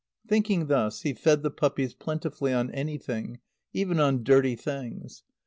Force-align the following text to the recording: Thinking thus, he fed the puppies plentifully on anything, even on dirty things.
Thinking 0.27 0.65
thus, 0.65 1.01
he 1.03 1.13
fed 1.13 1.43
the 1.43 1.51
puppies 1.51 1.93
plentifully 1.93 2.53
on 2.53 2.71
anything, 2.71 3.39
even 3.71 3.99
on 3.99 4.23
dirty 4.23 4.55
things. 4.55 5.21